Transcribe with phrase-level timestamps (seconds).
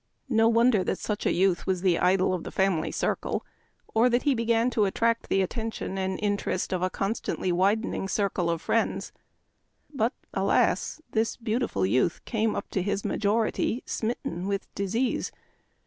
[0.29, 3.45] No wonder that such a youth was the idol of the family circle,
[3.93, 8.07] or that he began to attract the attention and interest of a constantly widen ing
[8.07, 9.11] circle of friends.
[9.93, 11.01] But, alas!
[11.11, 15.31] this beautiful youth came up to his majority smitten with disease.